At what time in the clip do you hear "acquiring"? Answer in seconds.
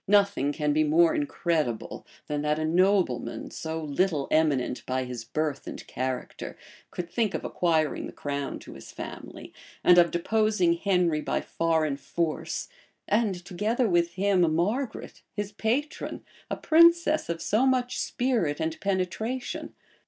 7.45-8.07